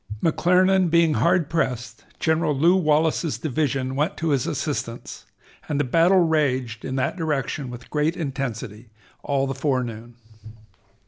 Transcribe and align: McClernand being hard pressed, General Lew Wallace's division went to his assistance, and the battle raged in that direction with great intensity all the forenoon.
McClernand 0.23 0.89
being 0.89 1.13
hard 1.13 1.47
pressed, 1.47 2.05
General 2.19 2.57
Lew 2.57 2.75
Wallace's 2.75 3.37
division 3.37 3.95
went 3.95 4.17
to 4.17 4.29
his 4.29 4.47
assistance, 4.47 5.27
and 5.69 5.79
the 5.79 5.83
battle 5.83 6.21
raged 6.21 6.83
in 6.83 6.95
that 6.95 7.15
direction 7.17 7.69
with 7.69 7.91
great 7.91 8.17
intensity 8.17 8.89
all 9.21 9.45
the 9.45 9.53
forenoon. 9.53 10.15